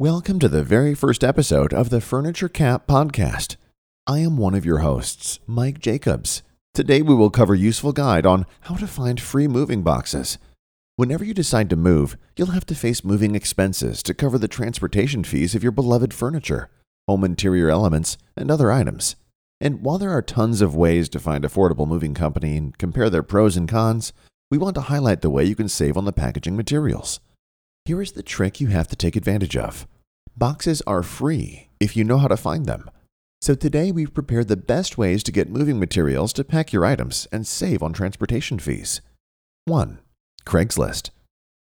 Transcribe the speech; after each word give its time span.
Welcome 0.00 0.38
to 0.38 0.48
the 0.48 0.64
very 0.64 0.94
first 0.94 1.22
episode 1.22 1.74
of 1.74 1.90
the 1.90 2.00
Furniture 2.00 2.48
Cap 2.48 2.86
podcast. 2.86 3.56
I 4.06 4.20
am 4.20 4.38
one 4.38 4.54
of 4.54 4.64
your 4.64 4.78
hosts, 4.78 5.40
Mike 5.46 5.78
Jacobs. 5.78 6.42
Today 6.72 7.02
we 7.02 7.14
will 7.14 7.28
cover 7.28 7.54
useful 7.54 7.92
guide 7.92 8.24
on 8.24 8.46
how 8.60 8.76
to 8.76 8.86
find 8.86 9.20
free 9.20 9.46
moving 9.46 9.82
boxes. 9.82 10.38
Whenever 10.96 11.22
you 11.22 11.34
decide 11.34 11.68
to 11.68 11.76
move, 11.76 12.16
you'll 12.34 12.52
have 12.52 12.64
to 12.64 12.74
face 12.74 13.04
moving 13.04 13.34
expenses 13.34 14.02
to 14.04 14.14
cover 14.14 14.38
the 14.38 14.48
transportation 14.48 15.22
fees 15.22 15.54
of 15.54 15.62
your 15.62 15.70
beloved 15.70 16.14
furniture, 16.14 16.70
home 17.06 17.22
interior 17.22 17.68
elements, 17.68 18.16
and 18.38 18.50
other 18.50 18.72
items. 18.72 19.16
And 19.60 19.82
while 19.82 19.98
there 19.98 20.12
are 20.12 20.22
tons 20.22 20.62
of 20.62 20.74
ways 20.74 21.10
to 21.10 21.20
find 21.20 21.44
affordable 21.44 21.86
moving 21.86 22.14
company 22.14 22.56
and 22.56 22.78
compare 22.78 23.10
their 23.10 23.22
pros 23.22 23.54
and 23.54 23.68
cons, 23.68 24.14
we 24.50 24.56
want 24.56 24.76
to 24.76 24.80
highlight 24.80 25.20
the 25.20 25.28
way 25.28 25.44
you 25.44 25.54
can 25.54 25.68
save 25.68 25.98
on 25.98 26.06
the 26.06 26.10
packaging 26.10 26.56
materials. 26.56 27.20
Here 27.84 28.02
is 28.02 28.12
the 28.12 28.22
trick 28.22 28.60
you 28.60 28.68
have 28.68 28.88
to 28.88 28.96
take 28.96 29.16
advantage 29.16 29.56
of. 29.56 29.86
Boxes 30.36 30.82
are 30.86 31.02
free 31.02 31.70
if 31.80 31.96
you 31.96 32.04
know 32.04 32.18
how 32.18 32.28
to 32.28 32.36
find 32.36 32.66
them. 32.66 32.90
So 33.40 33.54
today 33.54 33.90
we've 33.90 34.12
prepared 34.12 34.48
the 34.48 34.56
best 34.56 34.98
ways 34.98 35.22
to 35.24 35.32
get 35.32 35.48
moving 35.48 35.80
materials 35.80 36.32
to 36.34 36.44
pack 36.44 36.72
your 36.72 36.84
items 36.84 37.26
and 37.32 37.46
save 37.46 37.82
on 37.82 37.92
transportation 37.92 38.58
fees. 38.58 39.00
1. 39.64 39.98
Craigslist. 40.46 41.10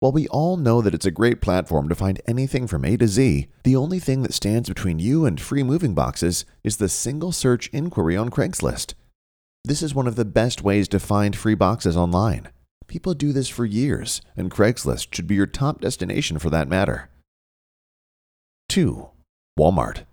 While 0.00 0.12
we 0.12 0.26
all 0.28 0.56
know 0.56 0.80
that 0.80 0.94
it's 0.94 1.06
a 1.06 1.10
great 1.10 1.40
platform 1.40 1.88
to 1.88 1.94
find 1.94 2.20
anything 2.26 2.66
from 2.66 2.84
A 2.84 2.96
to 2.96 3.06
Z, 3.06 3.46
the 3.64 3.76
only 3.76 3.98
thing 3.98 4.22
that 4.22 4.34
stands 4.34 4.68
between 4.68 4.98
you 4.98 5.24
and 5.26 5.40
free 5.40 5.62
moving 5.62 5.94
boxes 5.94 6.44
is 6.64 6.78
the 6.78 6.88
single 6.88 7.32
search 7.32 7.68
inquiry 7.68 8.16
on 8.16 8.30
Craigslist. 8.30 8.94
This 9.64 9.82
is 9.82 9.94
one 9.94 10.06
of 10.06 10.16
the 10.16 10.24
best 10.24 10.62
ways 10.62 10.88
to 10.88 10.98
find 10.98 11.36
free 11.36 11.54
boxes 11.54 11.96
online. 11.96 12.48
People 12.90 13.14
do 13.14 13.32
this 13.32 13.48
for 13.48 13.64
years, 13.64 14.20
and 14.36 14.50
Craigslist 14.50 15.14
should 15.14 15.28
be 15.28 15.36
your 15.36 15.46
top 15.46 15.80
destination 15.80 16.40
for 16.40 16.50
that 16.50 16.66
matter. 16.66 17.08
2. 18.68 19.08
Walmart. 19.56 20.06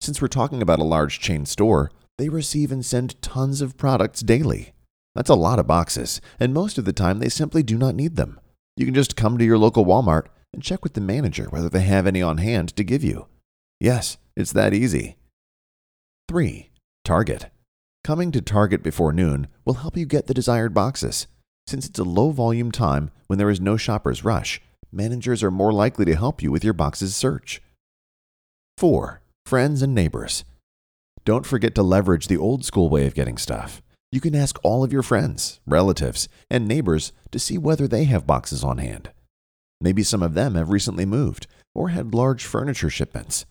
Since 0.00 0.22
we're 0.22 0.28
talking 0.28 0.62
about 0.62 0.78
a 0.78 0.84
large 0.84 1.18
chain 1.18 1.44
store, 1.44 1.90
they 2.18 2.28
receive 2.28 2.70
and 2.70 2.86
send 2.86 3.20
tons 3.20 3.60
of 3.60 3.76
products 3.76 4.20
daily. 4.20 4.74
That's 5.16 5.28
a 5.28 5.34
lot 5.34 5.58
of 5.58 5.66
boxes, 5.66 6.20
and 6.38 6.54
most 6.54 6.78
of 6.78 6.84
the 6.84 6.92
time 6.92 7.18
they 7.18 7.28
simply 7.28 7.64
do 7.64 7.76
not 7.76 7.96
need 7.96 8.14
them. 8.14 8.38
You 8.76 8.84
can 8.84 8.94
just 8.94 9.16
come 9.16 9.36
to 9.36 9.44
your 9.44 9.58
local 9.58 9.84
Walmart 9.84 10.26
and 10.52 10.62
check 10.62 10.84
with 10.84 10.94
the 10.94 11.00
manager 11.00 11.46
whether 11.50 11.68
they 11.68 11.82
have 11.82 12.06
any 12.06 12.22
on 12.22 12.38
hand 12.38 12.76
to 12.76 12.84
give 12.84 13.02
you. 13.02 13.26
Yes, 13.80 14.18
it's 14.36 14.52
that 14.52 14.72
easy. 14.72 15.16
3. 16.28 16.70
Target. 17.04 17.46
Coming 18.04 18.30
to 18.30 18.40
Target 18.40 18.84
before 18.84 19.12
noon 19.12 19.48
will 19.64 19.74
help 19.74 19.96
you 19.96 20.06
get 20.06 20.28
the 20.28 20.34
desired 20.34 20.72
boxes. 20.72 21.26
Since 21.70 21.86
it's 21.86 22.00
a 22.00 22.02
low 22.02 22.32
volume 22.32 22.72
time 22.72 23.12
when 23.28 23.38
there 23.38 23.48
is 23.48 23.60
no 23.60 23.76
shopper's 23.76 24.24
rush, 24.24 24.60
managers 24.90 25.40
are 25.44 25.52
more 25.52 25.72
likely 25.72 26.04
to 26.04 26.16
help 26.16 26.42
you 26.42 26.50
with 26.50 26.64
your 26.64 26.72
boxes 26.72 27.14
search. 27.14 27.62
4. 28.78 29.22
Friends 29.46 29.80
and 29.80 29.94
neighbors. 29.94 30.44
Don't 31.24 31.46
forget 31.46 31.76
to 31.76 31.84
leverage 31.84 32.26
the 32.26 32.36
old 32.36 32.64
school 32.64 32.88
way 32.88 33.06
of 33.06 33.14
getting 33.14 33.38
stuff. 33.38 33.82
You 34.10 34.20
can 34.20 34.34
ask 34.34 34.58
all 34.64 34.82
of 34.82 34.92
your 34.92 35.04
friends, 35.04 35.60
relatives, 35.64 36.28
and 36.50 36.66
neighbors 36.66 37.12
to 37.30 37.38
see 37.38 37.56
whether 37.56 37.86
they 37.86 38.02
have 38.02 38.26
boxes 38.26 38.64
on 38.64 38.78
hand. 38.78 39.12
Maybe 39.80 40.02
some 40.02 40.24
of 40.24 40.34
them 40.34 40.56
have 40.56 40.70
recently 40.70 41.06
moved 41.06 41.46
or 41.72 41.90
had 41.90 42.14
large 42.16 42.44
furniture 42.44 42.90
shipments. 42.90 43.46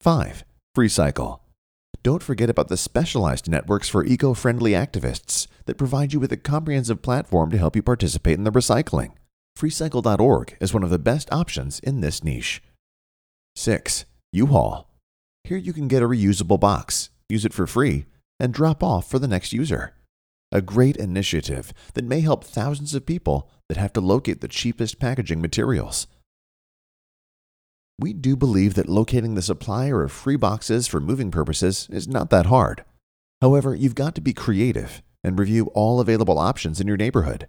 5. 0.00 0.42
Freecycle. 0.74 1.41
Don't 2.04 2.22
forget 2.22 2.50
about 2.50 2.66
the 2.66 2.76
specialized 2.76 3.48
networks 3.48 3.88
for 3.88 4.04
eco 4.04 4.34
friendly 4.34 4.72
activists 4.72 5.46
that 5.66 5.78
provide 5.78 6.12
you 6.12 6.18
with 6.18 6.32
a 6.32 6.36
comprehensive 6.36 7.00
platform 7.00 7.50
to 7.52 7.58
help 7.58 7.76
you 7.76 7.82
participate 7.82 8.36
in 8.38 8.42
the 8.42 8.50
recycling. 8.50 9.12
Freecycle.org 9.56 10.56
is 10.60 10.74
one 10.74 10.82
of 10.82 10.90
the 10.90 10.98
best 10.98 11.32
options 11.32 11.78
in 11.78 12.00
this 12.00 12.24
niche. 12.24 12.60
6. 13.54 14.04
U-Haul. 14.32 14.90
Here 15.44 15.58
you 15.58 15.72
can 15.72 15.86
get 15.86 16.02
a 16.02 16.08
reusable 16.08 16.58
box, 16.58 17.10
use 17.28 17.44
it 17.44 17.52
for 17.52 17.68
free, 17.68 18.06
and 18.40 18.52
drop 18.52 18.82
off 18.82 19.08
for 19.08 19.20
the 19.20 19.28
next 19.28 19.52
user. 19.52 19.94
A 20.50 20.60
great 20.60 20.96
initiative 20.96 21.72
that 21.94 22.04
may 22.04 22.20
help 22.20 22.42
thousands 22.42 22.96
of 22.96 23.06
people 23.06 23.48
that 23.68 23.78
have 23.78 23.92
to 23.92 24.00
locate 24.00 24.40
the 24.40 24.48
cheapest 24.48 24.98
packaging 24.98 25.40
materials. 25.40 26.08
We 28.02 28.12
do 28.12 28.34
believe 28.34 28.74
that 28.74 28.88
locating 28.88 29.36
the 29.36 29.42
supplier 29.42 30.02
of 30.02 30.10
free 30.10 30.34
boxes 30.34 30.88
for 30.88 30.98
moving 30.98 31.30
purposes 31.30 31.86
is 31.92 32.08
not 32.08 32.30
that 32.30 32.46
hard. 32.46 32.84
However, 33.40 33.76
you've 33.76 33.94
got 33.94 34.16
to 34.16 34.20
be 34.20 34.32
creative 34.32 35.02
and 35.22 35.38
review 35.38 35.66
all 35.66 36.00
available 36.00 36.36
options 36.36 36.80
in 36.80 36.88
your 36.88 36.96
neighborhood. 36.96 37.46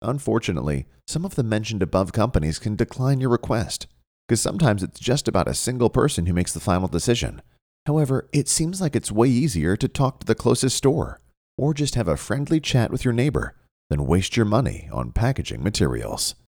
Unfortunately, 0.00 0.86
some 1.06 1.26
of 1.26 1.34
the 1.34 1.42
mentioned 1.42 1.82
above 1.82 2.14
companies 2.14 2.58
can 2.58 2.76
decline 2.76 3.20
your 3.20 3.28
request, 3.28 3.86
because 4.26 4.40
sometimes 4.40 4.82
it's 4.82 4.98
just 4.98 5.28
about 5.28 5.48
a 5.48 5.52
single 5.52 5.90
person 5.90 6.24
who 6.24 6.32
makes 6.32 6.54
the 6.54 6.58
final 6.58 6.88
decision. 6.88 7.42
However, 7.84 8.30
it 8.32 8.48
seems 8.48 8.80
like 8.80 8.96
it's 8.96 9.12
way 9.12 9.28
easier 9.28 9.76
to 9.76 9.86
talk 9.86 10.20
to 10.20 10.26
the 10.26 10.34
closest 10.34 10.78
store, 10.78 11.20
or 11.58 11.74
just 11.74 11.94
have 11.94 12.08
a 12.08 12.16
friendly 12.16 12.58
chat 12.58 12.90
with 12.90 13.04
your 13.04 13.12
neighbor, 13.12 13.54
than 13.90 14.06
waste 14.06 14.34
your 14.34 14.46
money 14.46 14.88
on 14.90 15.12
packaging 15.12 15.62
materials. 15.62 16.36